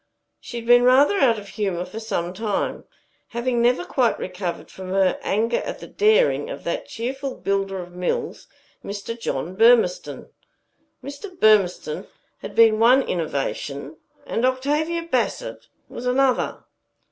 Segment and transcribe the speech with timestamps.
[0.39, 2.85] She had been rather out of humor for some time,
[3.37, 7.91] having never quite recovered from her anger at the daring of that cheerful builder of
[7.93, 8.47] mills,
[8.83, 9.15] Mr.
[9.15, 10.29] John Burmistone.
[11.03, 11.37] Mr.
[11.39, 12.07] Burmistone
[12.39, 16.63] had been one innovation, and Octavia Bassett was another.